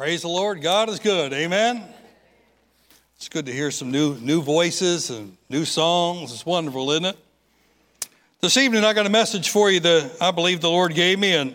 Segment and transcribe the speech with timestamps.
[0.00, 0.62] Praise the Lord.
[0.62, 1.34] God is good.
[1.34, 1.84] Amen.
[3.16, 6.32] It's good to hear some new new voices and new songs.
[6.32, 7.18] It's wonderful, isn't it?
[8.40, 11.34] This evening I got a message for you that I believe the Lord gave me
[11.34, 11.54] and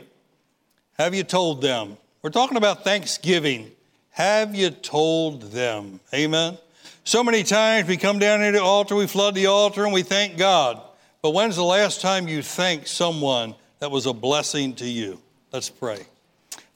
[0.99, 1.97] have you told them?
[2.21, 3.71] We're talking about Thanksgiving.
[4.11, 5.99] Have you told them?
[6.13, 6.59] Amen.
[7.03, 9.91] So many times we come down here to the altar, we flood the altar and
[9.91, 10.80] we thank God.
[11.23, 15.20] But when's the last time you thanked someone that was a blessing to you?
[15.52, 16.05] Let's pray.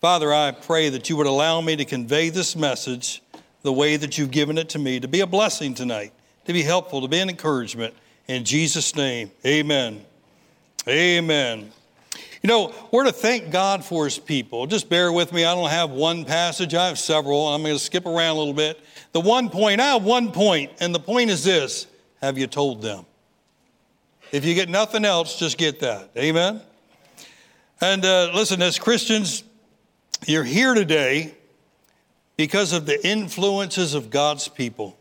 [0.02, 3.22] Father, I pray that you would allow me to convey this message
[3.64, 6.14] the way that you've given it to me, to be a blessing tonight,
[6.46, 7.94] to be helpful, to be an encouragement.
[8.30, 10.06] In Jesus' name, amen.
[10.88, 11.70] Amen.
[12.42, 14.66] You know, we're to thank God for his people.
[14.68, 15.44] Just bear with me.
[15.44, 17.50] I don't have one passage, I have several.
[17.50, 18.80] I'm going to skip around a little bit.
[19.12, 21.88] The one point, I have one point, and the point is this
[22.22, 23.06] Have you told them?
[24.32, 26.12] If you get nothing else, just get that.
[26.16, 26.62] Amen.
[27.82, 29.44] And uh, listen, as Christians,
[30.26, 31.34] you're here today
[32.38, 34.98] because of the influences of God's people.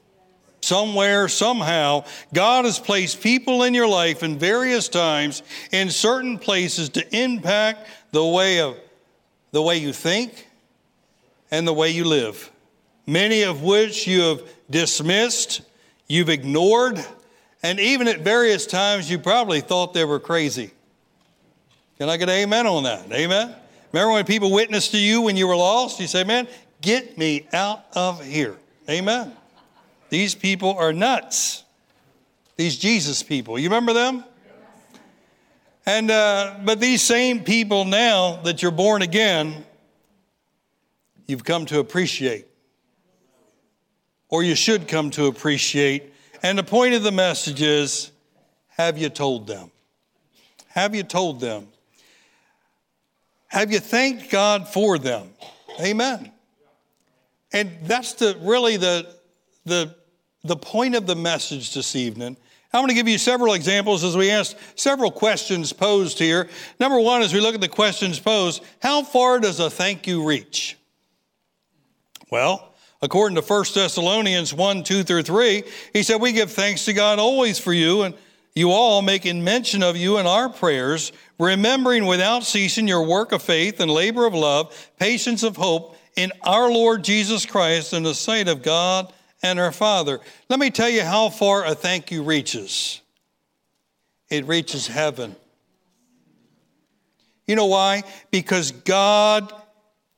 [0.61, 6.89] Somewhere, somehow, God has placed people in your life in various times in certain places
[6.91, 8.77] to impact the way of
[9.53, 10.49] the way you think
[11.51, 12.51] and the way you live.
[13.07, 15.63] Many of which you have dismissed,
[16.09, 17.03] you've ignored,
[17.63, 20.73] and even at various times you probably thought they were crazy.
[21.99, 23.11] Can I get amen on that?
[23.13, 23.55] Amen?
[23.93, 25.99] Remember when people witnessed to you when you were lost?
[25.99, 26.47] You say, man,
[26.81, 28.57] get me out of here.
[28.89, 29.33] Amen.
[30.11, 31.65] These people are nuts.
[32.57, 33.59] These Jesus people.
[33.59, 34.25] You remember them?
[35.87, 39.65] And uh, but these same people now that you're born again,
[41.27, 42.47] you've come to appreciate,
[44.29, 46.13] or you should come to appreciate.
[46.43, 48.11] And the point of the message is,
[48.69, 49.71] have you told them?
[50.69, 51.69] Have you told them?
[53.49, 55.31] Have you thanked God for them?
[55.81, 56.31] Amen.
[57.53, 59.15] And that's the really the
[59.65, 59.95] the
[60.45, 62.37] the point of the message this evening.
[62.73, 66.49] I'm going to give you several examples as we ask several questions posed here.
[66.79, 70.23] Number one, as we look at the questions posed, how far does a thank you
[70.23, 70.77] reach?
[72.31, 75.63] Well, according to 1 Thessalonians 1 2 through 3,
[75.95, 78.15] he said, We give thanks to God always for you and
[78.55, 83.43] you all making mention of you in our prayers, remembering without ceasing your work of
[83.43, 88.15] faith and labor of love, patience of hope in our Lord Jesus Christ in the
[88.15, 90.19] sight of God and our Father.
[90.49, 93.01] Let me tell you how far a thank you reaches
[94.31, 95.35] it reaches heaven.
[97.47, 98.03] You know why?
[98.31, 99.51] Because God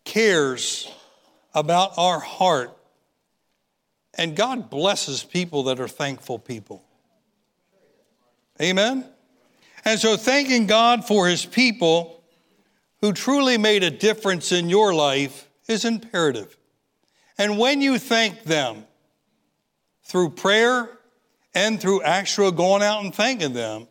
[0.05, 0.91] cares
[1.55, 2.77] about our heart.
[4.19, 6.83] And God blesses people that are thankful people.
[8.61, 9.07] Amen?
[9.85, 12.23] And so, thanking God for his people
[13.01, 16.57] who truly made a difference in your life is imperative.
[17.39, 18.85] And when you thank them
[20.05, 20.91] through prayer
[21.55, 23.89] and through actual going out and thanking them,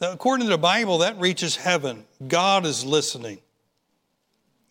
[0.00, 2.04] according to the Bible, that reaches heaven.
[2.26, 3.40] God is listening.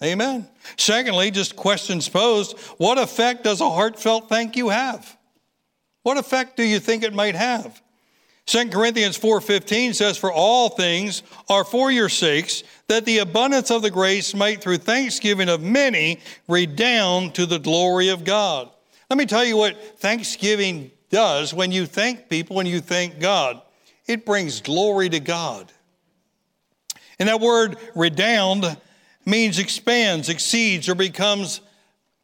[0.02, 0.48] Amen.
[0.78, 5.18] Secondly, just questions posed what effect does a heartfelt thank you have?
[6.04, 7.82] What effect do you think it might have?
[8.46, 13.82] 2 Corinthians 4:15 says for all things are for your sakes that the abundance of
[13.82, 18.70] the grace might through thanksgiving of many redound to the glory of God.
[19.10, 23.62] Let me tell you what thanksgiving does when you thank people when you thank God.
[24.08, 25.72] It brings glory to God.
[27.20, 28.78] And that word redound
[29.26, 31.62] means expands, exceeds or becomes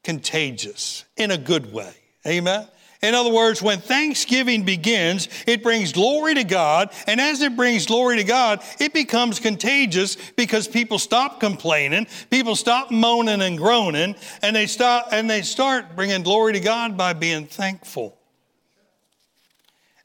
[0.04, 1.94] contagious in a good way.
[2.28, 2.68] Amen.
[3.02, 6.92] In other words, when Thanksgiving begins, it brings glory to God.
[7.08, 12.58] And as it brings glory to God, it becomes contagious because people stop complaining, people
[12.58, 17.14] stop moaning and groaning, and they, stop, and they start bringing glory to God by
[17.14, 18.18] being thankful.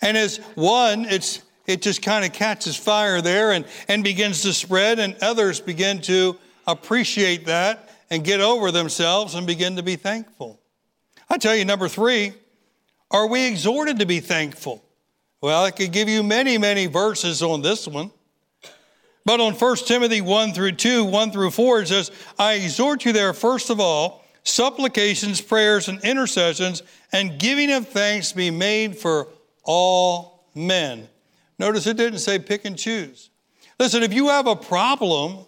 [0.00, 4.53] And as one, it's, it just kind of catches fire there and, and begins to
[4.53, 9.97] spread, and others begin to appreciate that and get over themselves and begin to be
[9.97, 10.60] thankful.
[11.28, 12.34] I tell you, number three,
[13.15, 14.84] are we exhorted to be thankful?
[15.41, 18.11] Well, I could give you many, many verses on this one.
[19.25, 23.13] But on 1 Timothy 1 through 2, 1 through 4, it says, I exhort you
[23.13, 26.83] there, first of all, supplications, prayers, and intercessions,
[27.13, 29.28] and giving of thanks be made for
[29.63, 31.09] all men.
[31.59, 33.31] Notice it didn't say pick and choose.
[33.78, 35.47] Listen, if you have a problem,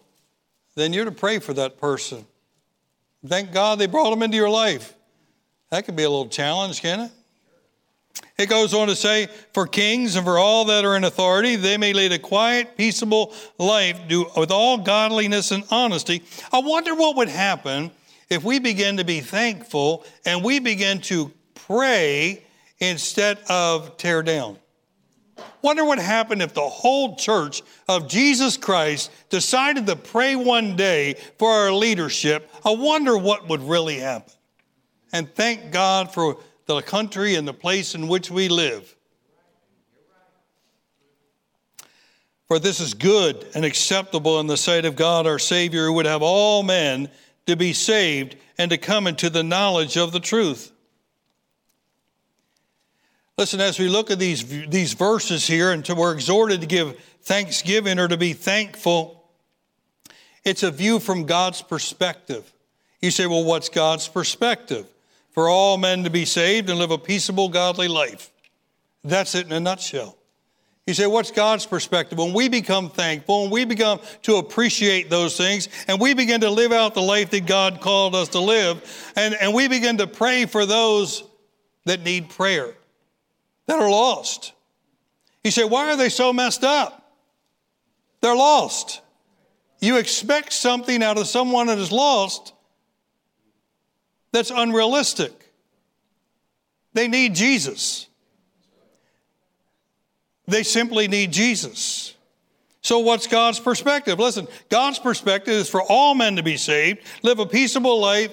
[0.76, 2.24] then you're to pray for that person.
[3.26, 4.94] Thank God they brought them into your life.
[5.70, 7.15] That could be a little challenge, can't it?
[8.38, 11.78] It goes on to say, for kings and for all that are in authority, they
[11.78, 13.98] may lead a quiet, peaceable life
[14.36, 16.22] with all godliness and honesty.
[16.52, 17.90] I wonder what would happen
[18.28, 22.44] if we begin to be thankful and we begin to pray
[22.78, 24.58] instead of tear down.
[25.62, 31.14] Wonder what happened if the whole church of Jesus Christ decided to pray one day
[31.38, 32.50] for our leadership.
[32.64, 34.32] I wonder what would really happen.
[35.12, 36.36] And thank God for
[36.66, 38.94] the country and the place in which we live.
[42.48, 46.06] For this is good and acceptable in the sight of God our Savior, who would
[46.06, 47.08] have all men
[47.46, 50.70] to be saved and to come into the knowledge of the truth.
[53.36, 56.98] Listen, as we look at these, these verses here, and to, we're exhorted to give
[57.22, 59.28] thanksgiving or to be thankful,
[60.44, 62.50] it's a view from God's perspective.
[63.02, 64.86] You say, well, what's God's perspective?
[65.36, 68.32] For all men to be saved and live a peaceable, godly life.
[69.04, 70.16] That's it in a nutshell.
[70.86, 72.16] You say, what's God's perspective?
[72.16, 76.48] When we become thankful and we become to appreciate those things and we begin to
[76.48, 80.06] live out the life that God called us to live and, and we begin to
[80.06, 81.22] pray for those
[81.84, 82.72] that need prayer
[83.66, 84.54] that are lost.
[85.44, 87.12] You say, why are they so messed up?
[88.22, 89.02] They're lost.
[89.80, 92.54] You expect something out of someone that is lost
[94.36, 95.32] that's unrealistic.
[96.92, 98.06] They need Jesus.
[100.46, 102.14] They simply need Jesus.
[102.82, 104.18] So, what's God's perspective?
[104.18, 108.30] Listen, God's perspective is for all men to be saved, live a peaceable life,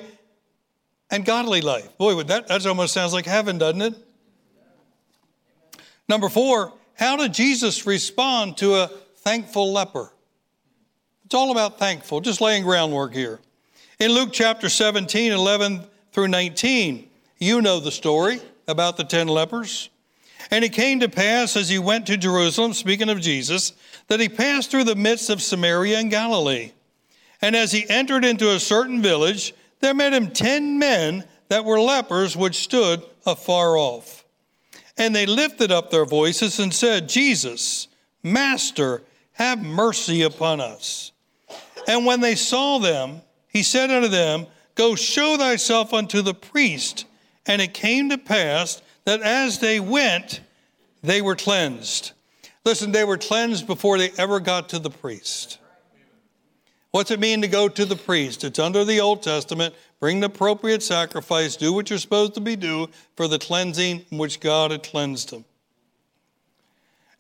[1.09, 1.97] and godly life.
[1.97, 3.95] Boy, that, that almost sounds like heaven, doesn't it?
[6.09, 8.87] Number four, how did Jesus respond to a
[9.19, 10.11] thankful leper?
[11.23, 13.39] It's all about thankful, just laying groundwork here.
[13.99, 19.89] In Luke chapter 17, 11 through 19, you know the story about the 10 lepers.
[20.51, 23.73] And it came to pass as he went to Jerusalem, speaking of Jesus,
[24.07, 26.71] that he passed through the midst of Samaria and Galilee.
[27.41, 31.79] And as he entered into a certain village, there met him ten men that were
[31.79, 34.23] lepers, which stood afar off.
[34.97, 37.87] And they lifted up their voices and said, Jesus,
[38.21, 39.01] Master,
[39.33, 41.11] have mercy upon us.
[41.87, 44.45] And when they saw them, he said unto them,
[44.75, 47.05] Go show thyself unto the priest.
[47.45, 50.41] And it came to pass that as they went,
[51.01, 52.13] they were cleansed.
[52.65, 55.59] Listen, they were cleansed before they ever got to the priest.
[56.91, 58.43] What's it mean to go to the priest?
[58.43, 59.73] It's under the Old Testament.
[59.99, 64.17] Bring the appropriate sacrifice, do what you're supposed to be do for the cleansing in
[64.17, 65.43] which God had cleansed them.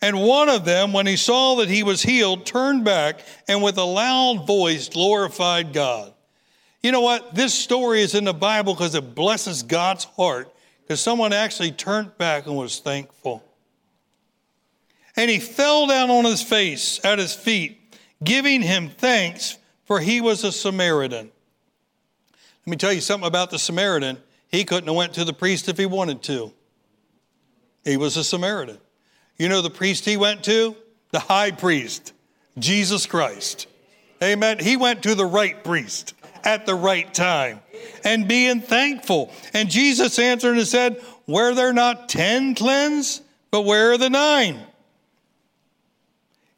[0.01, 3.77] And one of them, when he saw that he was healed, turned back and with
[3.77, 6.12] a loud voice glorified God.
[6.83, 7.33] You know what?
[7.33, 12.17] This story is in the Bible because it blesses God's heart because someone actually turned
[12.17, 13.41] back and was thankful.
[15.15, 17.79] And he fell down on his face at his feet,
[18.21, 21.31] giving him thanks for he was a Samaritan.
[22.65, 24.17] Let me tell you something about the Samaritan.
[24.49, 26.51] He couldn't have went to the priest if he wanted to.
[27.85, 28.77] He was a Samaritan.
[29.37, 30.75] You know the priest he went to?
[31.11, 32.11] The high priest,
[32.57, 33.67] Jesus Christ.
[34.21, 34.59] Amen.
[34.59, 37.59] He went to the right priest at the right time
[38.03, 39.31] and being thankful.
[39.53, 43.23] And Jesus answered and said, Were there not ten cleansed?
[43.51, 44.59] But where are the nine?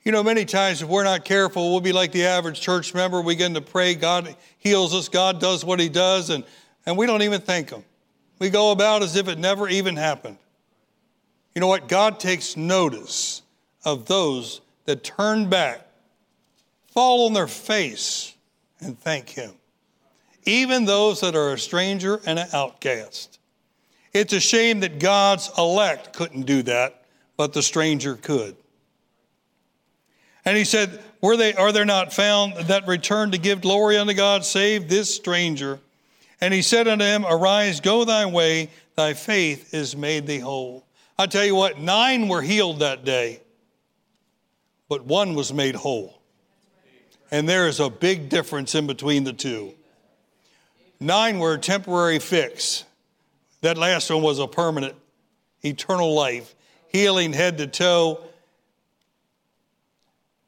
[0.06, 3.22] You know, many times if we're not careful, we'll be like the average church member.
[3.22, 6.44] We begin to pray, God heals us, God does what He does, and,
[6.86, 7.84] and we don't even thank Him.
[8.38, 10.38] We go about as if it never even happened.
[11.56, 11.88] You know what?
[11.88, 13.42] God takes notice
[13.84, 15.88] of those that turn back,
[16.88, 18.36] fall on their face,
[18.80, 19.54] and thank Him.
[20.46, 23.40] Even those that are a stranger and an outcast.
[24.14, 27.04] It's a shame that God's elect couldn't do that,
[27.36, 28.56] but the stranger could.
[30.46, 34.14] And he said, Were they are there not found that return to give glory unto
[34.14, 35.80] God, save this stranger?
[36.40, 40.86] And he said unto him, Arise, go thy way, thy faith is made thee whole.
[41.18, 43.42] I tell you what, nine were healed that day,
[44.88, 46.22] but one was made whole.
[47.32, 49.74] And there is a big difference in between the two.
[51.00, 52.84] Nine were a temporary fix.
[53.62, 54.96] That last one was a permanent,
[55.64, 56.56] eternal life,
[56.88, 58.26] healing head to toe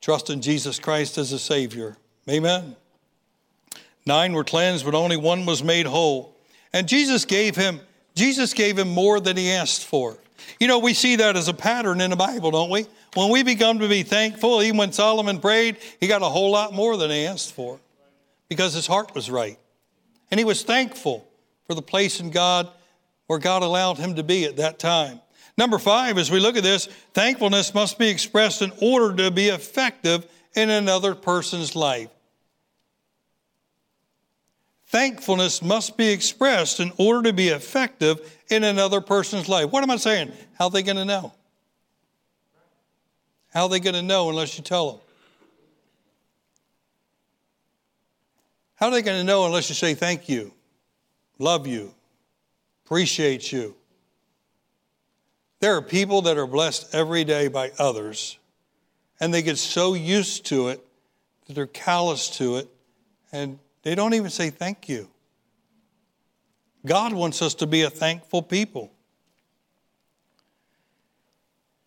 [0.08, 1.98] Trust in Jesus Christ as a Savior.
[2.30, 2.78] Amen.
[4.06, 6.34] Nine were cleansed, but only one was made whole.
[6.72, 7.82] And Jesus gave him,
[8.16, 10.18] Jesus gave him more than he asked for.
[10.62, 12.86] You know, we see that as a pattern in the Bible, don't we?
[13.16, 16.74] When we become to be thankful, even when Solomon prayed, he got a whole lot
[16.74, 17.78] more than he asked for
[18.48, 19.60] because his heart was right.
[20.30, 21.28] And he was thankful
[21.66, 22.70] for the place in God
[23.28, 25.22] where God allowed him to be at that time.
[25.58, 29.50] Number five, as we look at this, thankfulness must be expressed in order to be
[29.50, 32.10] effective in another person's life.
[34.88, 39.70] Thankfulness must be expressed in order to be effective in another person's life.
[39.72, 40.32] What am I saying?
[40.58, 41.34] How are they going to know?
[43.54, 45.02] How are they going to know unless you tell them?
[48.78, 50.54] How are they going to know unless you say thank you,
[51.40, 51.94] love you,
[52.86, 53.76] appreciate you?
[55.60, 58.38] There are people that are blessed every day by others,
[59.20, 60.86] and they get so used to it
[61.48, 62.68] that they're callous to it,
[63.32, 65.10] and they don't even say thank you.
[66.86, 68.92] God wants us to be a thankful people.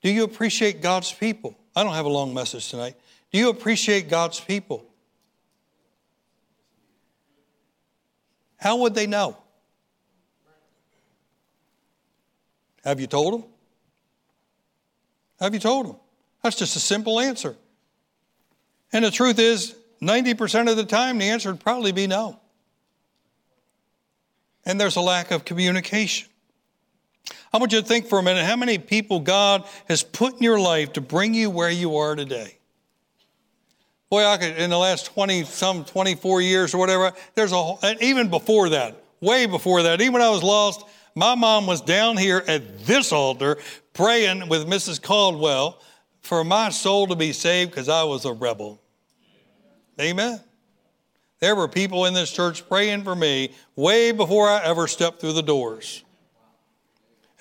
[0.02, 1.56] Do you appreciate God's people?
[1.76, 2.96] I don't have a long message tonight.
[3.30, 4.89] Do you appreciate God's people?
[8.60, 9.36] How would they know?
[12.84, 13.44] Have you told them?
[15.40, 15.96] Have you told them?
[16.42, 17.56] That's just a simple answer.
[18.92, 22.38] And the truth is, 90% of the time, the answer would probably be no.
[24.64, 26.28] And there's a lack of communication.
[27.52, 30.42] I want you to think for a minute how many people God has put in
[30.42, 32.59] your life to bring you where you are today.
[34.10, 38.02] Boy, I could, in the last 20, some 24 years or whatever, there's a, and
[38.02, 42.16] even before that, way before that, even when I was lost, my mom was down
[42.16, 43.56] here at this altar
[43.94, 45.00] praying with Mrs.
[45.00, 45.80] Caldwell
[46.22, 48.80] for my soul to be saved because I was a rebel.
[50.00, 50.40] Amen.
[51.38, 55.34] There were people in this church praying for me way before I ever stepped through
[55.34, 56.04] the doors.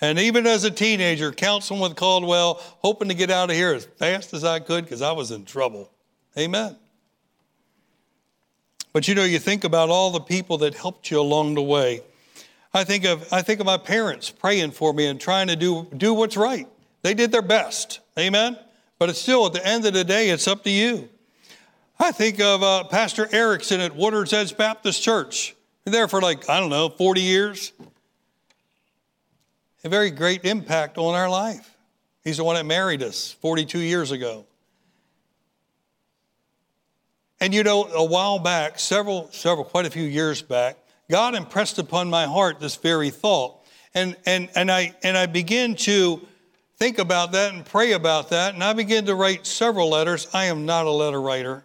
[0.02, 3.86] And even as a teenager, counseling with Caldwell, hoping to get out of here as
[3.86, 5.92] fast as I could because I was in trouble.
[6.40, 6.76] Amen.
[8.94, 12.02] But you know, you think about all the people that helped you along the way.
[12.74, 15.88] I think of I think of my parents praying for me and trying to do
[15.96, 16.68] do what's right.
[17.02, 18.00] They did their best.
[18.18, 18.58] Amen.
[18.98, 21.10] But it's still at the end of the day, it's up to you.
[22.00, 25.56] I think of uh, Pastor Erickson at Water's Edge Baptist Church.
[25.86, 27.72] There for like I don't know, 40 years.
[29.84, 31.76] A very great impact on our life.
[32.24, 34.46] He's the one that married us 42 years ago.
[37.42, 40.78] And you know, a while back, several, several, quite a few years back,
[41.10, 43.66] God impressed upon my heart this very thought.
[43.94, 46.26] And, and, and, I, and I began to
[46.78, 48.54] think about that and pray about that.
[48.54, 50.28] And I began to write several letters.
[50.34, 51.64] I am not a letter writer.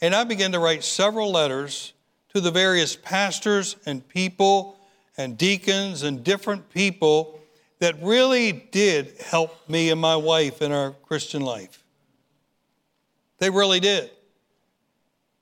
[0.00, 1.92] And I began to write several letters
[2.34, 4.78] to the various pastors and people
[5.16, 7.40] and deacons and different people
[7.78, 11.82] that really did help me and my wife in our Christian life.
[13.38, 14.10] They really did.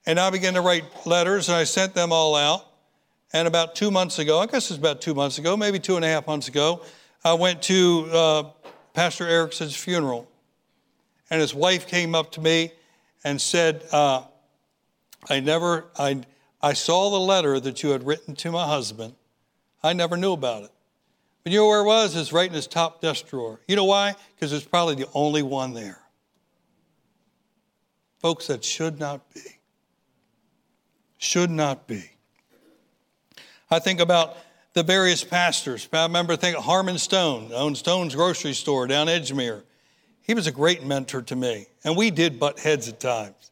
[0.07, 2.67] And I began to write letters and I sent them all out.
[3.33, 6.05] And about two months ago, I guess it's about two months ago, maybe two and
[6.05, 6.83] a half months ago,
[7.25, 8.43] I went to uh,
[8.93, 10.29] Pastor Erickson's funeral.
[11.31, 12.73] And his wife came up to me
[13.25, 14.23] and said, uh,
[15.29, 16.23] I never, I,
[16.63, 19.15] I saw the letter that you had written to my husband.
[19.83, 20.71] I never knew about it.
[21.43, 22.15] But you know where it was?
[22.15, 23.61] It's right in his top desk drawer.
[23.67, 24.15] You know why?
[24.35, 26.01] Because it's probably the only one there.
[28.19, 29.41] Folks, that should not be
[31.25, 32.11] should not be.
[33.71, 34.37] I think about
[34.75, 35.89] the various pastors.
[35.93, 39.63] I remember thinking Harmon Stone, owned Stone's grocery store down Edgemere.
[40.23, 43.51] He was a great mentor to me, and we did butt heads at times.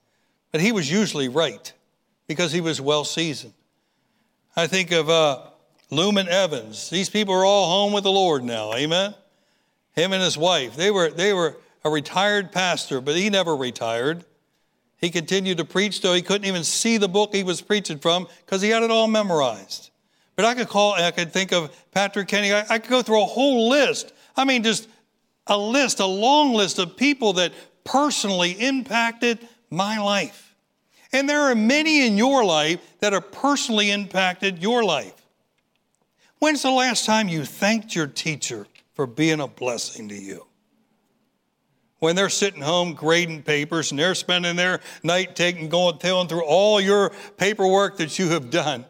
[0.50, 1.72] But he was usually right
[2.26, 3.54] because he was well seasoned.
[4.54, 5.40] I think of uh,
[5.90, 6.90] Lumen Evans.
[6.90, 8.72] These people are all home with the Lord now.
[8.74, 9.14] Amen.
[9.94, 10.76] Him and his wife.
[10.76, 14.24] They were they were a retired pastor, but he never retired.
[15.02, 18.28] He continued to preach, though he couldn't even see the book he was preaching from
[18.46, 19.90] because he had it all memorized.
[20.36, 22.52] But I could call, I could think of Patrick Kenny.
[22.52, 24.12] I, I could go through a whole list.
[24.36, 24.88] I mean, just
[25.48, 29.40] a list, a long list of people that personally impacted
[29.70, 30.54] my life.
[31.12, 35.14] And there are many in your life that have personally impacted your life.
[36.38, 40.46] When's the last time you thanked your teacher for being a blessing to you?
[42.02, 46.44] When they're sitting home grading papers and they're spending their night taking, going, telling through
[46.44, 48.84] all your paperwork that you have done.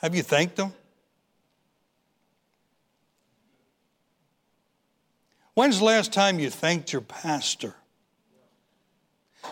[0.00, 0.72] Have you thanked them?
[5.52, 7.74] When's the last time you thanked your pastor?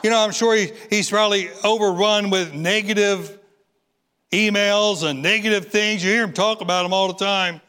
[0.03, 3.39] You know, I'm sure he, he's probably overrun with negative
[4.33, 6.03] emails and negative things.
[6.03, 7.61] You hear him talk about them all the time.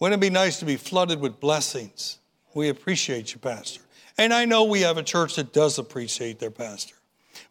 [0.00, 2.18] Wouldn't it be nice to be flooded with blessings?
[2.54, 3.80] We appreciate you, Pastor.
[4.16, 6.94] And I know we have a church that does appreciate their pastor.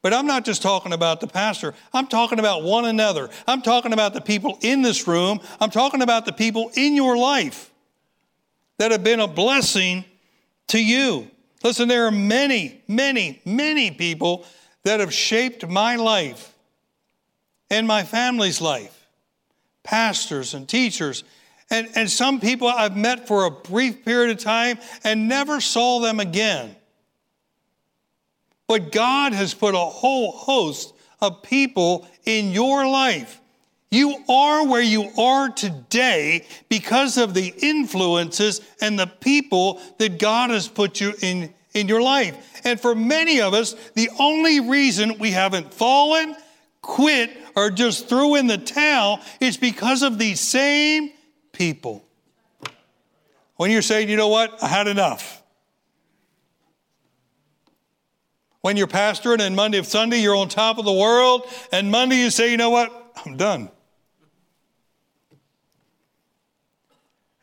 [0.01, 1.74] But I'm not just talking about the pastor.
[1.93, 3.29] I'm talking about one another.
[3.48, 5.41] I'm talking about the people in this room.
[5.60, 7.72] I'm talking about the people in your life
[8.77, 10.05] that have been a blessing
[10.67, 11.29] to you.
[11.63, 14.45] Listen, there are many, many, many people
[14.83, 16.53] that have shaped my life
[17.69, 19.07] and my family's life,
[19.83, 21.24] pastors and teachers.
[21.74, 26.01] And, and some people I've met for a brief period of time and never saw
[26.01, 26.75] them again.
[28.68, 33.42] But God has put a whole host of people in your life.
[33.89, 40.51] You are where you are today because of the influences and the people that God
[40.51, 42.62] has put you in, in your life.
[42.63, 46.36] And for many of us, the only reason we haven't fallen,
[46.84, 51.12] quit, or just threw in the towel is because of these same
[51.53, 52.03] people.
[53.55, 55.41] When you're saying, you know what, I had enough.
[58.62, 62.17] When you're pastoring and Monday of Sunday, you're on top of the world, and Monday
[62.17, 62.91] you say, you know what,
[63.25, 63.69] I'm done.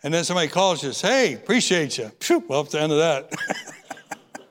[0.02, 2.10] And then somebody calls you, says, hey, appreciate you.
[2.48, 3.32] well, it's the end of that.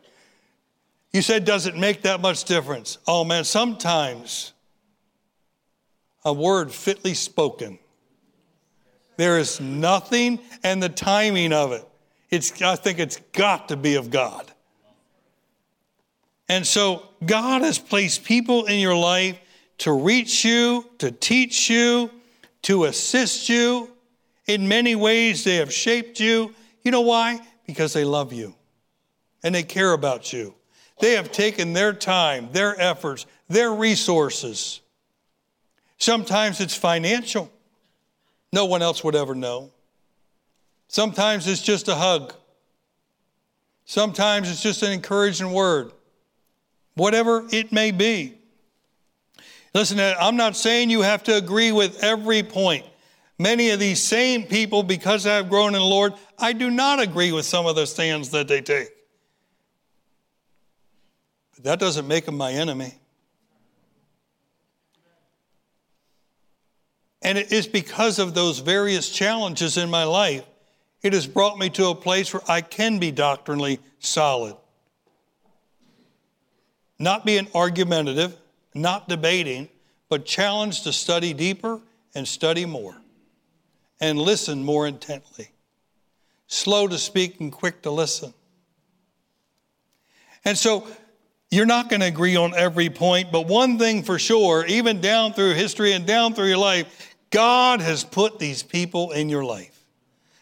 [1.13, 2.99] you said, does it make that much difference?
[3.07, 4.53] Oh man, sometimes
[6.23, 7.79] a word fitly spoken.
[9.19, 11.85] There is nothing and the timing of it.
[12.29, 14.49] It's, I think it's got to be of God.
[16.47, 19.37] And so God has placed people in your life
[19.79, 22.09] to reach you, to teach you,
[22.61, 23.91] to assist you.
[24.47, 26.55] In many ways, they have shaped you.
[26.83, 27.45] You know why?
[27.67, 28.55] Because they love you
[29.43, 30.53] and they care about you.
[31.01, 34.79] They have taken their time, their efforts, their resources.
[35.97, 37.51] Sometimes it's financial.
[38.51, 39.71] No one else would ever know.
[40.87, 42.33] Sometimes it's just a hug.
[43.85, 45.91] Sometimes it's just an encouraging word
[46.99, 48.35] whatever it may be.
[49.73, 52.85] Listen, uh, I'm not saying you have to agree with every point.
[53.37, 57.31] Many of these same people, because I've grown in the Lord, I do not agree
[57.31, 58.89] with some of the stands that they take.
[61.55, 62.95] But that doesn't make them my enemy.
[67.21, 70.45] And it is because of those various challenges in my life,
[71.01, 74.55] it has brought me to a place where I can be doctrinally solid
[76.99, 78.37] not being argumentative,
[78.75, 79.69] not debating,
[80.09, 81.79] but challenged to study deeper
[82.13, 82.95] and study more
[84.01, 85.49] and listen more intently.
[86.47, 88.33] Slow to speak and quick to listen.
[90.43, 90.87] And so
[91.51, 95.33] you're not going to agree on every point, but one thing for sure, even down
[95.33, 99.83] through history and down through your life, God has put these people in your life.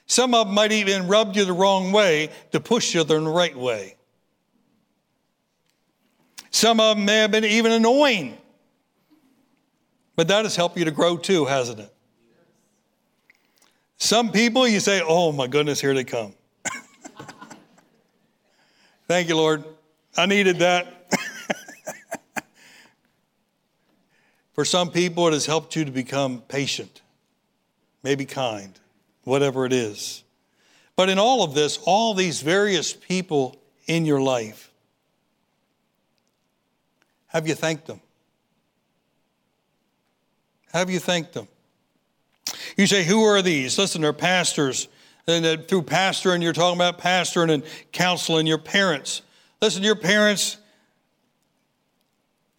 [0.06, 3.56] Some of them might even rub you the wrong way to push you the right
[3.56, 3.96] way.
[6.50, 8.38] Some of them may have been even annoying.
[10.16, 11.94] But that has helped you to grow too, hasn't it?
[13.98, 16.34] Some people you say, oh my goodness, here they come.
[19.08, 19.64] Thank you, Lord.
[20.16, 20.97] I needed that.
[24.58, 27.04] For some people, it has helped you to become patient,
[28.02, 28.74] maybe kind,
[29.24, 30.24] whatever it is.
[30.96, 34.72] But in all of this, all these various people in your life,
[37.28, 38.02] have you thanked them?
[40.74, 41.48] Have you thanked them?
[42.78, 43.78] You say, Who are these?
[43.78, 44.88] Listen, they're pastors.
[45.28, 49.22] And through pastor, and you're talking about pastoring and counseling your parents.
[49.62, 50.58] Listen, your parents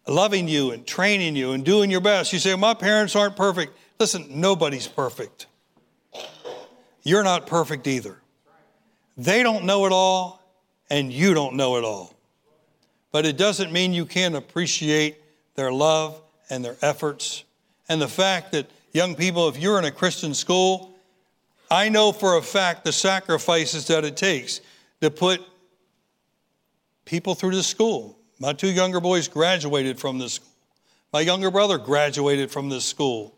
[0.07, 2.33] loving you and training you and doing your best.
[2.33, 3.77] You say, My parents aren't perfect.
[3.99, 5.47] Listen, nobody's perfect.
[7.03, 8.17] You're not perfect either.
[9.17, 10.41] They don't know it all,
[10.89, 12.15] and you don't know it all
[13.11, 15.17] but it doesn't mean you can't appreciate
[15.55, 17.43] their love and their efforts.
[17.87, 20.93] And the fact that young people, if you're in a Christian school,
[21.71, 24.61] I know for a fact the sacrifices that it takes
[25.01, 25.41] to put
[27.05, 28.17] people through the school.
[28.39, 30.47] My two younger boys graduated from this school.
[31.11, 33.35] My younger brother graduated from this school.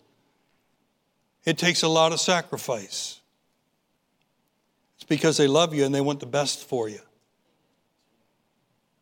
[1.43, 3.19] It takes a lot of sacrifice.
[4.95, 6.99] It's because they love you and they want the best for you.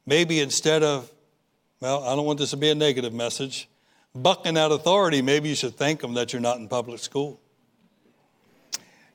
[0.06, 1.12] Maybe instead of,
[1.82, 3.68] well, I don't want this to be a negative message,
[4.16, 7.42] bucking out authority, maybe you should thank them that you're not in public school.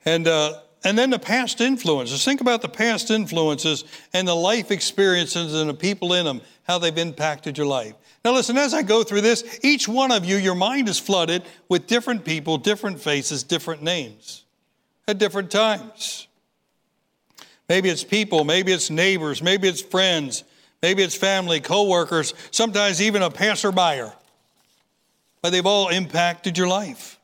[0.05, 2.23] And, uh, and then the past influences.
[2.23, 6.77] Think about the past influences and the life experiences and the people in them, how
[6.77, 7.95] they've impacted your life.
[8.23, 11.43] Now, listen, as I go through this, each one of you, your mind is flooded
[11.67, 14.45] with different people, different faces, different names
[15.07, 16.27] at different times.
[17.67, 20.43] Maybe it's people, maybe it's neighbors, maybe it's friends,
[20.85, 24.11] Maybe it's family, coworkers, sometimes even a passerby.
[25.41, 27.14] But they've all impacted your life.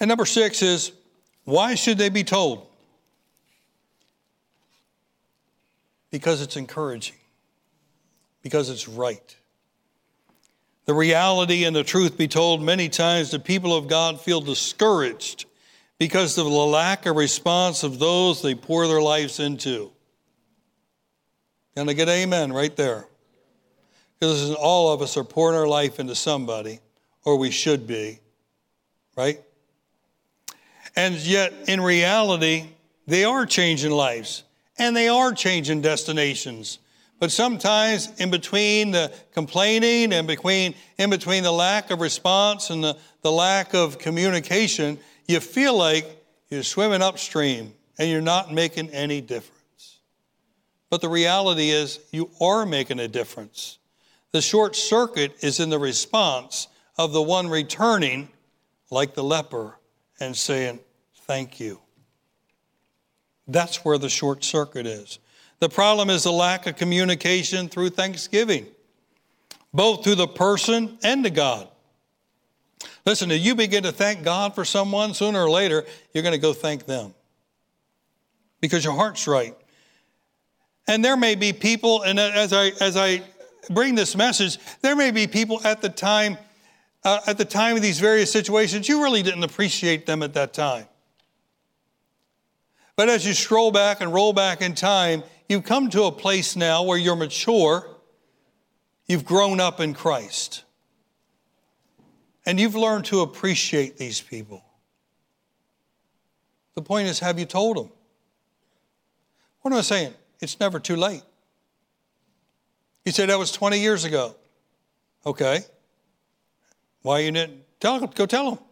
[0.00, 0.92] And number six is
[1.44, 2.66] why should they be told?
[6.10, 7.16] Because it's encouraging,
[8.42, 9.36] because it's right.
[10.86, 15.44] The reality and the truth be told, many times the people of God feel discouraged
[15.98, 19.92] because of the lack of response of those they pour their lives into.
[21.76, 23.06] Can I get amen right there?
[24.18, 26.80] Because all of us are pouring our life into somebody,
[27.24, 28.20] or we should be,
[29.16, 29.40] right?
[30.96, 32.66] And yet, in reality,
[33.06, 34.44] they are changing lives
[34.78, 36.78] and they are changing destinations.
[37.18, 42.82] But sometimes in between the complaining and between, in between the lack of response and
[42.82, 46.06] the, the lack of communication, you feel like
[46.48, 49.98] you're swimming upstream and you're not making any difference.
[50.90, 53.78] But the reality is, you are making a difference.
[54.32, 58.28] The short circuit is in the response of the one returning,
[58.90, 59.77] like the leper,
[60.20, 60.80] and saying,
[61.26, 61.80] Thank you.
[63.46, 65.18] That's where the short circuit is.
[65.60, 68.66] The problem is the lack of communication through thanksgiving,
[69.74, 71.68] both to the person and to God.
[73.04, 76.38] Listen, if you begin to thank God for someone, sooner or later, you're going to
[76.38, 77.14] go thank them
[78.60, 79.56] because your heart's right.
[80.86, 83.22] And there may be people, and as I, as I
[83.70, 86.38] bring this message, there may be people at the time,
[87.04, 90.52] uh, at the time of these various situations, you really didn't appreciate them at that
[90.52, 90.86] time.
[92.96, 96.56] But as you scroll back and roll back in time, you've come to a place
[96.56, 97.88] now where you're mature,
[99.06, 100.64] you've grown up in Christ,
[102.44, 104.64] and you've learned to appreciate these people.
[106.74, 107.90] The point is, have you told them?
[109.60, 110.14] What am I saying?
[110.40, 111.22] It's never too late.
[113.04, 114.34] You said that was 20 years ago.
[115.24, 115.60] Okay.
[117.08, 118.10] Why you didn't tell them?
[118.14, 118.64] Go tell them.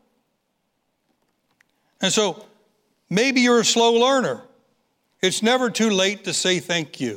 [2.03, 2.44] And so
[3.09, 4.42] maybe you're a slow learner.
[5.22, 7.09] It's never too late to say thank you.
[7.09, 7.14] you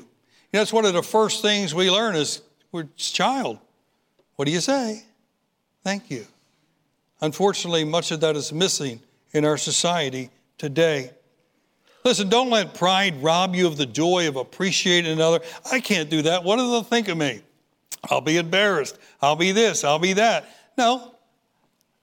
[0.53, 3.59] know, that's one of the first things we learn as we're child.
[4.37, 5.03] What do you say?
[5.83, 6.25] Thank you.
[7.19, 9.01] Unfortunately, much of that is missing
[9.33, 11.11] in our society today.
[12.05, 15.41] Listen, don't let pride rob you of the joy of appreciating another.
[15.69, 16.45] I can't do that.
[16.45, 17.41] What do they think of me?
[18.09, 18.97] I'll be embarrassed.
[19.21, 19.83] I'll be this.
[19.83, 20.49] I'll be that.
[20.79, 21.13] No.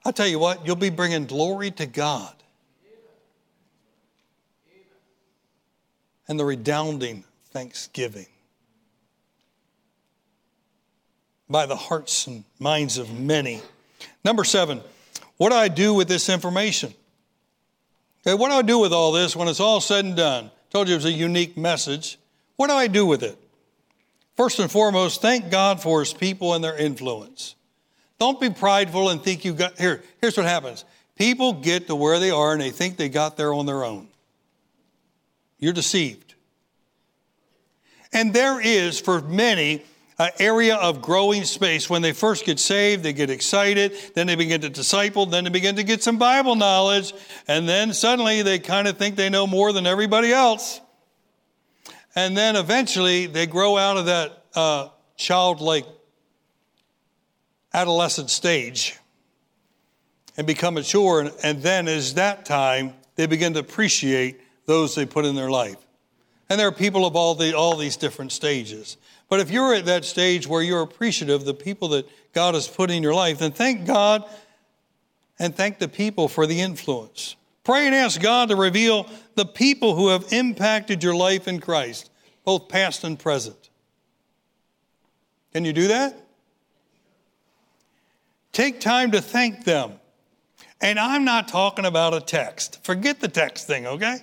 [0.04, 2.34] I'll tell you what, you'll be bringing glory to God.
[6.28, 8.26] And the redounding thanksgiving
[11.48, 13.62] by the hearts and minds of many.
[14.22, 14.82] Number seven,
[15.38, 16.92] what do I do with this information?
[18.26, 20.44] Okay, what do I do with all this when it's all said and done?
[20.44, 22.18] I told you it was a unique message.
[22.56, 23.38] What do I do with it?
[24.36, 27.55] First and foremost, thank God for his people and their influence.
[28.18, 30.02] Don't be prideful and think you've got here.
[30.20, 30.84] Here's what happens.
[31.16, 34.08] People get to where they are and they think they got there on their own.
[35.58, 36.34] You're deceived.
[38.12, 39.84] And there is for many
[40.18, 41.90] an area of growing space.
[41.90, 45.50] When they first get saved, they get excited, then they begin to disciple, then they
[45.50, 47.12] begin to get some Bible knowledge,
[47.46, 50.80] and then suddenly they kind of think they know more than everybody else.
[52.14, 55.86] And then eventually they grow out of that uh, childlike
[57.76, 58.98] adolescent stage
[60.36, 61.20] and become mature.
[61.20, 65.50] And, and then, as that time, they begin to appreciate those they put in their
[65.50, 65.76] life.
[66.48, 68.96] And there are people of all, the, all these different stages.
[69.28, 72.66] But if you're at that stage where you're appreciative of the people that God has
[72.66, 74.24] put in your life, then thank God
[75.38, 77.36] and thank the people for the influence.
[77.64, 82.10] Pray and ask God to reveal the people who have impacted your life in Christ,
[82.44, 83.70] both past and present.
[85.52, 86.25] Can you do that?
[88.56, 90.00] Take time to thank them.
[90.80, 92.82] And I'm not talking about a text.
[92.82, 94.16] Forget the text thing, okay?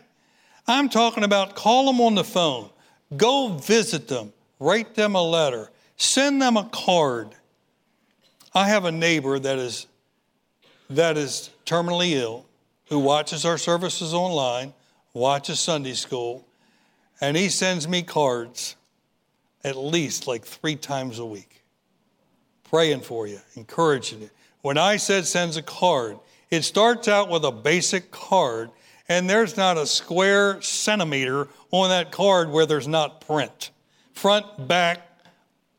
[0.68, 2.72] I'm talking about call them on the phone,
[3.16, 7.36] go visit them, write them a letter, send them a card.
[8.56, 9.86] I have a neighbor that is
[10.90, 12.48] that is terminally ill
[12.86, 14.74] who watches our services online,
[15.14, 16.44] watches Sunday school,
[17.22, 18.76] and he sends me cards
[19.64, 21.63] at least like 3 times a week.
[22.74, 24.32] Praying for you, encouraging you.
[24.64, 26.18] When I said sends a card,
[26.50, 28.72] it starts out with a basic card
[29.08, 33.70] and there's not a square centimeter on that card where there's not print
[34.14, 35.08] front, back,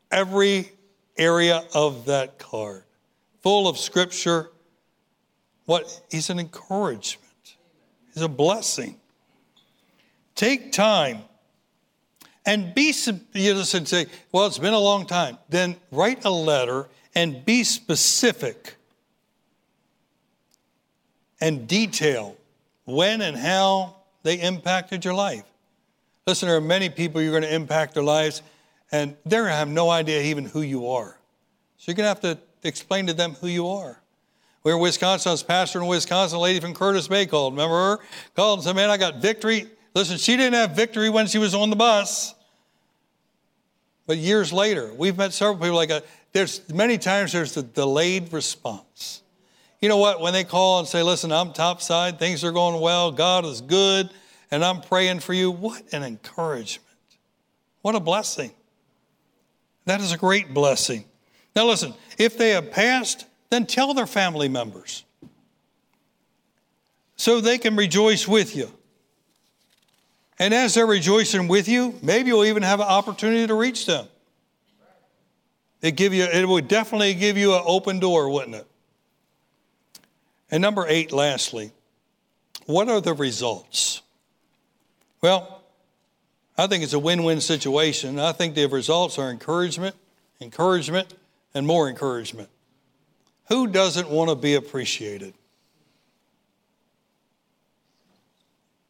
[0.09, 0.71] every
[1.17, 2.85] area of that card,
[3.41, 4.49] full of scripture.
[5.65, 6.01] What?
[6.09, 7.57] He's an encouragement,
[8.13, 8.95] he's a blessing.
[10.33, 11.23] Take time
[12.45, 12.93] and be,
[13.33, 15.37] you listen, say, well, it's been a long time.
[15.49, 18.75] Then write a letter and be specific
[21.41, 22.37] and detail
[22.85, 25.43] when and how they impacted your life.
[26.27, 28.41] Listen, there are many people you're going to impact their lives,
[28.91, 31.17] and they're going to have no idea even who you are.
[31.77, 34.01] So you're going to have to, explain to them who you are.
[34.63, 35.29] We were in Wisconsin.
[35.29, 36.37] I was pastor in Wisconsin.
[36.37, 37.53] A lady from Curtis Bay called.
[37.53, 37.99] Remember her?
[38.35, 39.67] Called and said, Man, I got victory.
[39.93, 42.33] Listen, she didn't have victory when she was on the bus.
[44.07, 46.05] But years later, we've met several people like that.
[46.31, 49.21] There's many times there's the delayed response.
[49.81, 50.21] You know what?
[50.21, 54.09] When they call and say, Listen, I'm topside, things are going well, God is good,
[54.51, 56.81] and I'm praying for you, what an encouragement.
[57.81, 58.51] What a blessing.
[59.85, 61.05] That is a great blessing.
[61.55, 65.03] Now, listen, if they have passed, then tell their family members
[67.15, 68.71] so they can rejoice with you.
[70.37, 74.07] And as they're rejoicing with you, maybe you'll even have an opportunity to reach them.
[75.81, 78.67] It give you it would definitely give you an open door, wouldn't it?
[80.51, 81.71] And number 8 lastly,
[82.65, 84.01] what are the results?
[85.21, 85.63] Well,
[86.57, 88.19] I think it's a win-win situation.
[88.19, 89.95] I think the results are encouragement,
[90.41, 91.13] encouragement,
[91.53, 92.49] and more encouragement.
[93.47, 95.33] Who doesn't want to be appreciated?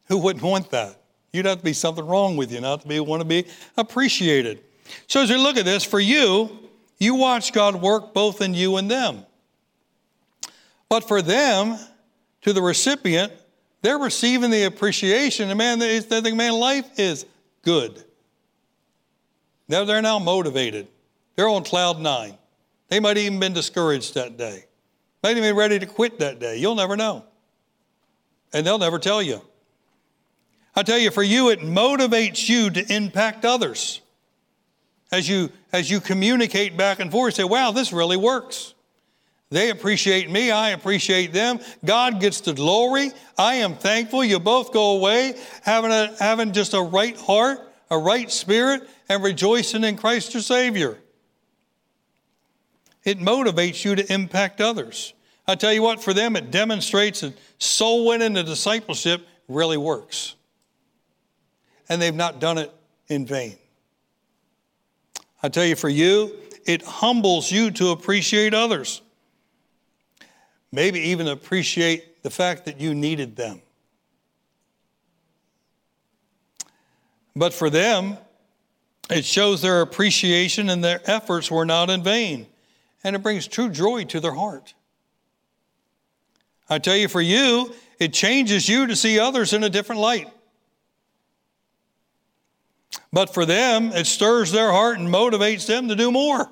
[0.08, 0.98] Who wouldn't want that?
[1.36, 3.44] You'd have to be something wrong with you not to be want to be
[3.76, 4.60] appreciated.
[5.06, 6.58] So as we look at this, for you,
[6.98, 9.26] you watch God work both in you and them.
[10.88, 11.78] But for them,
[12.42, 13.32] to the recipient,
[13.82, 15.50] they're receiving the appreciation.
[15.50, 17.26] And man, they think, man, life is
[17.62, 18.02] good.
[19.68, 20.88] Now they're now motivated.
[21.34, 22.38] They're on cloud nine.
[22.88, 24.64] They might even been discouraged that day.
[25.22, 26.56] Might even been ready to quit that day.
[26.56, 27.24] You'll never know.
[28.52, 29.42] And they'll never tell you.
[30.76, 34.02] I tell you, for you, it motivates you to impact others.
[35.10, 38.74] As you, as you communicate back and forth, say, wow, this really works.
[39.48, 41.60] They appreciate me, I appreciate them.
[41.84, 43.12] God gets the glory.
[43.38, 44.24] I am thankful.
[44.24, 47.60] You both go away having, a, having just a right heart,
[47.90, 50.98] a right spirit, and rejoicing in Christ your Savior.
[53.04, 55.14] It motivates you to impact others.
[55.46, 60.35] I tell you what, for them, it demonstrates that soul winning and discipleship really works.
[61.88, 62.72] And they've not done it
[63.08, 63.56] in vain.
[65.42, 69.02] I tell you, for you, it humbles you to appreciate others.
[70.72, 73.62] Maybe even appreciate the fact that you needed them.
[77.36, 78.16] But for them,
[79.08, 82.46] it shows their appreciation and their efforts were not in vain
[83.04, 84.74] and it brings true joy to their heart.
[86.68, 90.28] I tell you, for you, it changes you to see others in a different light.
[93.12, 96.50] But for them, it stirs their heart and motivates them to do more.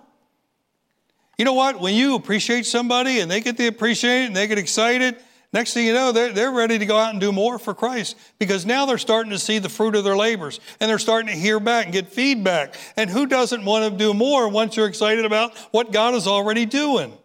[1.39, 1.81] You know what?
[1.81, 5.17] When you appreciate somebody and they get the appreciation and they get excited,
[5.55, 8.17] Next thing you know, they're, they're ready to go out and do more for Christ
[8.41, 11.39] because now they're starting to see the fruit of their labors and they're starting to
[11.39, 12.75] hear back and get feedback.
[12.97, 16.67] And who doesn't want to do more once you're excited about what God is already
[16.67, 17.17] doing?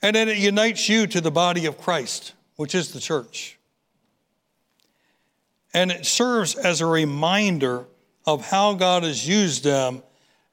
[0.00, 3.58] And then it unites you to the body of Christ, which is the church.
[5.74, 7.86] And it serves as a reminder
[8.26, 10.02] of how God has used them,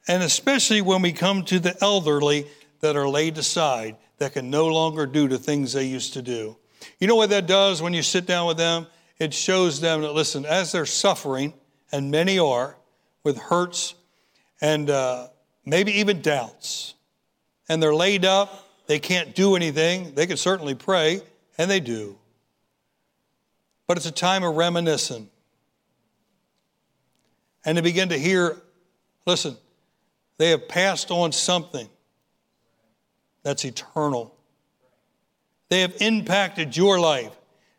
[0.08, 2.48] and especially when we come to the elderly
[2.82, 6.58] that are laid aside that can no longer do the things they used to do.
[7.00, 8.88] You know what that does when you sit down with them?
[9.20, 11.54] It shows them that, listen, as they're suffering,
[11.92, 12.76] and many are,
[13.24, 13.94] with hurts
[14.62, 15.28] and uh,
[15.66, 16.96] maybe even doubts,
[17.70, 21.22] and they're laid up, they can't do anything, they can certainly pray,
[21.58, 22.18] and they do.
[23.92, 25.30] But it's a time of reminiscing.
[27.66, 28.56] And to begin to hear,
[29.26, 29.58] listen,
[30.38, 31.90] they have passed on something
[33.44, 34.34] that's eternal.
[35.68, 37.34] They have impacted your life.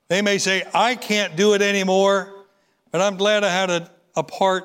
[0.08, 2.30] They may say, I can't do it anymore,
[2.90, 4.64] but I'm glad I had a, a part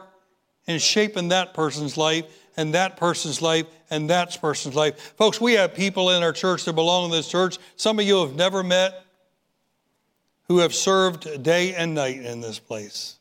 [0.66, 2.26] in shaping that person's life
[2.58, 5.14] and that person's life and that person's life.
[5.16, 7.58] Folks, we have people in our church that belong in this church.
[7.78, 9.06] Some of you have never met
[10.48, 13.18] who have served day and night in this place.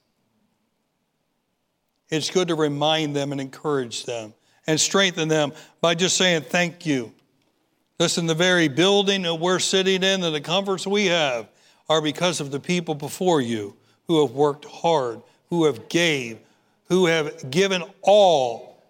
[2.09, 4.33] It's good to remind them and encourage them
[4.67, 7.13] and strengthen them by just saying thank you.
[7.99, 11.49] Listen, the very building that we're sitting in and the comforts we have
[11.89, 16.39] are because of the people before you who have worked hard, who have gave,
[16.89, 18.83] who have given all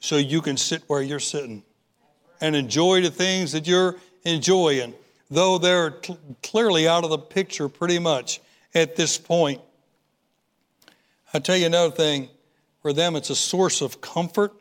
[0.00, 1.62] so you can sit where you're sitting
[2.40, 4.94] and enjoy the things that you're enjoying,
[5.30, 5.94] though they're
[6.42, 8.40] clearly out of the picture pretty much
[8.74, 9.60] at this point.
[11.32, 12.28] I'll tell you another thing
[12.84, 14.52] for them, it's a source of comfort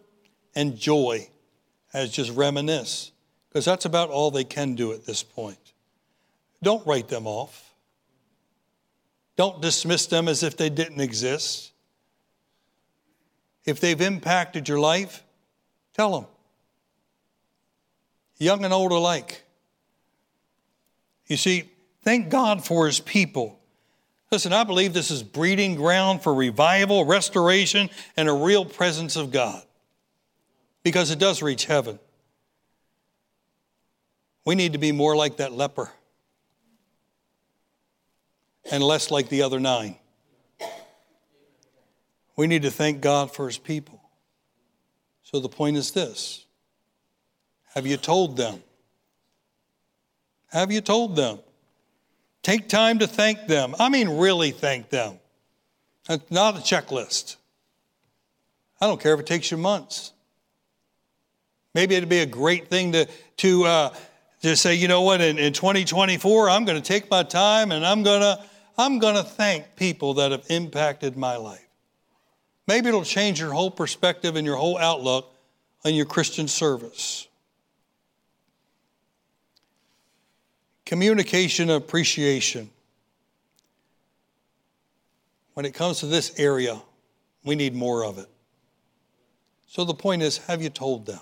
[0.56, 1.28] and joy
[1.94, 3.12] as just reminisce,
[3.50, 5.74] because that's about all they can do at this point.
[6.62, 7.74] Don't write them off.
[9.36, 11.74] Don't dismiss them as if they didn't exist.
[13.66, 15.24] If they've impacted your life,
[15.94, 16.30] tell them.
[18.38, 19.44] Young and old alike.
[21.34, 21.64] You see,
[22.04, 23.60] thank God for his people.
[24.32, 29.32] Listen, I believe this is breeding ground for revival, restoration, and a real presence of
[29.32, 29.64] God
[30.84, 31.98] because it does reach heaven.
[34.46, 35.90] We need to be more like that leper
[38.72, 39.96] and less like the other nine.
[42.36, 44.00] We need to thank God for his people.
[45.24, 46.46] So the point is this
[47.74, 48.62] Have you told them?
[50.54, 51.40] Have you told them?
[52.44, 53.76] Take time to thank them.
[53.80, 55.20] I mean, really thank them.
[56.30, 57.38] Not a checklist.
[58.80, 60.12] I don't care if it takes you months.
[61.74, 63.94] Maybe it'd be a great thing to, to uh,
[64.42, 68.04] say, you know what, in, in 2024, I'm going to take my time and I'm
[68.04, 68.44] going to
[68.78, 71.68] I'm going to thank people that have impacted my life.
[72.68, 75.32] Maybe it'll change your whole perspective and your whole outlook
[75.86, 77.28] on your Christian service.
[80.86, 82.70] Communication appreciation.
[85.54, 86.82] When it comes to this area,
[87.44, 88.28] we need more of it.
[89.68, 91.20] So the point is have you told them?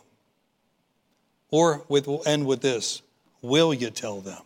[1.50, 3.02] Or with, we'll end with this
[3.42, 4.42] will you tell them?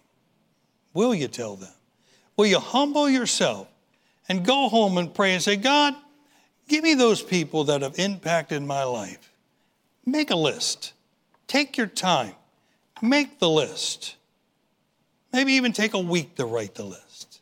[0.94, 1.74] Will you tell them?
[2.38, 3.68] Will you humble yourself
[4.30, 5.94] and go home and pray and say, God,
[6.68, 9.32] give me those people that have impacted my life?
[10.06, 10.94] Make a list.
[11.48, 12.34] Take your time.
[13.02, 14.16] Make the list.
[15.36, 17.42] Maybe even take a week to write the list.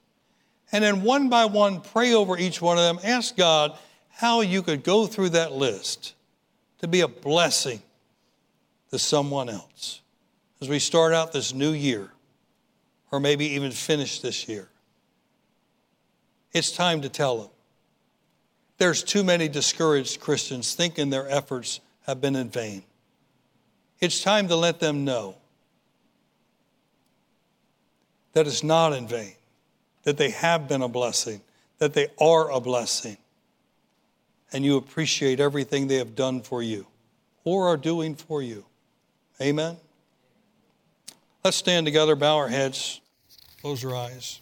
[0.71, 2.97] And then one by one, pray over each one of them.
[3.03, 3.77] Ask God
[4.09, 6.15] how you could go through that list
[6.79, 7.83] to be a blessing
[8.89, 10.01] to someone else
[10.59, 12.09] as we start out this new year,
[13.11, 14.69] or maybe even finish this year.
[16.51, 17.51] It's time to tell them.
[18.79, 22.81] There's too many discouraged Christians thinking their efforts have been in vain.
[23.99, 25.35] It's time to let them know
[28.33, 29.33] that it's not in vain,
[30.03, 31.41] that they have been a blessing,
[31.77, 33.17] that they are a blessing,
[34.51, 36.85] and you appreciate everything they have done for you
[37.43, 38.65] or are doing for you.
[39.41, 39.77] Amen.
[41.43, 43.01] Let's stand together, bow our heads,
[43.61, 44.39] close our eyes.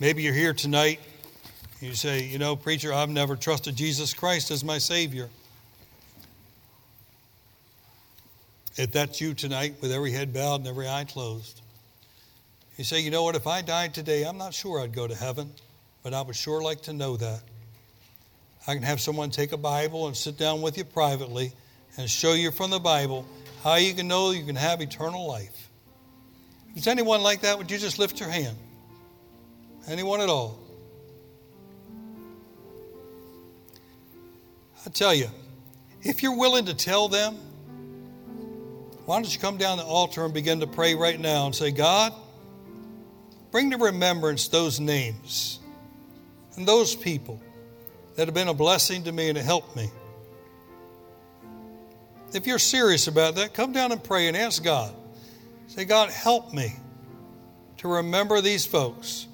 [0.00, 1.00] Maybe you're here tonight
[1.80, 5.28] and you say, you know, preacher, I've never trusted Jesus Christ as my Savior.
[8.76, 11.62] If that's you tonight, with every head bowed and every eye closed,
[12.76, 15.14] you say, you know what, if I died today, I'm not sure I'd go to
[15.14, 15.50] heaven,
[16.02, 17.40] but I would sure like to know that.
[18.66, 21.52] I can have someone take a Bible and sit down with you privately
[21.96, 23.26] and show you from the Bible
[23.62, 25.70] how you can know you can have eternal life.
[26.74, 28.56] If anyone like that, would you just lift your hand?
[29.88, 30.58] Anyone at all?
[34.84, 35.28] I tell you,
[36.02, 37.36] if you're willing to tell them,
[39.06, 41.70] why don't you come down the altar and begin to pray right now and say,
[41.70, 42.12] God,
[43.56, 45.60] bring to remembrance those names
[46.56, 47.40] and those people
[48.14, 49.90] that have been a blessing to me and have helped me.
[52.34, 54.94] If you're serious about that, come down and pray and ask God.
[55.68, 56.70] Say, God, help me
[57.78, 59.26] to remember these folks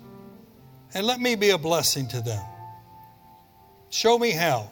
[0.95, 2.45] and let me be a blessing to them.
[3.91, 4.71] Show me how.